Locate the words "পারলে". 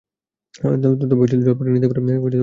1.53-1.71